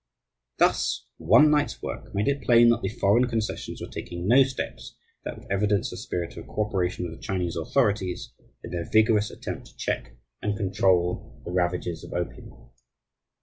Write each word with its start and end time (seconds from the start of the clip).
Thus 0.57 1.05
one 1.17 1.51
night's 1.51 1.79
work 1.83 2.15
made 2.15 2.27
it 2.27 2.41
plain 2.41 2.69
that 2.69 2.81
the 2.81 2.89
foreign 2.89 3.27
concessions 3.29 3.79
were 3.81 3.87
taking 3.91 4.27
no 4.27 4.41
steps 4.41 4.95
that 5.23 5.37
would 5.37 5.51
evidence 5.51 5.91
a 5.91 5.95
spirit 5.97 6.37
of 6.37 6.45
coöperation 6.47 7.03
with 7.07 7.15
the 7.15 7.21
Chinese 7.21 7.55
authorities 7.55 8.33
in 8.63 8.71
their 8.71 8.89
vigorous 8.91 9.29
attempt 9.29 9.67
to 9.67 9.77
check 9.77 10.15
and 10.41 10.57
control 10.57 11.39
the 11.45 11.51
ravages 11.51 12.03
of 12.03 12.13
opium. 12.13 12.51